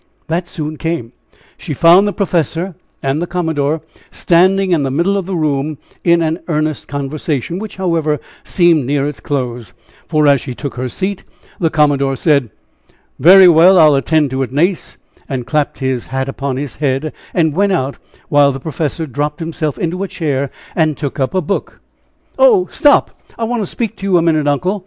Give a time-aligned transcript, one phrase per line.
[0.25, 1.13] That soon came.
[1.59, 6.23] She found the professor and the commodore standing in the middle of the room, in
[6.23, 9.73] an earnest conversation, which, however, seemed near its close,
[10.07, 11.23] for as she took her seat,
[11.59, 12.49] the commodore said:
[13.19, 14.97] "Very well I'll attend to it, Nace,"
[15.29, 19.77] and clapped his hat upon his head, and went out, while the professor dropped himself
[19.77, 21.79] into a chair, and took up a book.
[22.39, 24.79] "Oh, stop, I want to speak to you a minute, uncle."